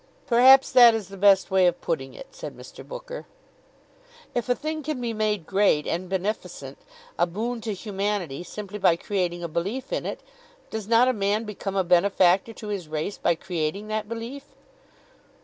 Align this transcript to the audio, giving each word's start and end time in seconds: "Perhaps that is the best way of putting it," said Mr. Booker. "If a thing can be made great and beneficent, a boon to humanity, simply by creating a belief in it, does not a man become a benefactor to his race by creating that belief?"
"Perhaps 0.25 0.71
that 0.71 0.95
is 0.95 1.09
the 1.09 1.15
best 1.15 1.51
way 1.51 1.67
of 1.67 1.79
putting 1.79 2.15
it," 2.15 2.29
said 2.33 2.57
Mr. 2.57 2.83
Booker. 2.83 3.27
"If 4.33 4.49
a 4.49 4.55
thing 4.55 4.81
can 4.81 4.99
be 4.99 5.13
made 5.13 5.45
great 5.45 5.85
and 5.85 6.09
beneficent, 6.09 6.79
a 7.19 7.27
boon 7.27 7.61
to 7.61 7.73
humanity, 7.75 8.43
simply 8.43 8.79
by 8.79 8.95
creating 8.95 9.43
a 9.43 9.47
belief 9.47 9.93
in 9.93 10.07
it, 10.07 10.23
does 10.71 10.87
not 10.87 11.07
a 11.07 11.13
man 11.13 11.43
become 11.43 11.75
a 11.75 11.83
benefactor 11.83 12.51
to 12.51 12.69
his 12.69 12.87
race 12.87 13.19
by 13.19 13.35
creating 13.35 13.89
that 13.89 14.09
belief?" 14.09 14.45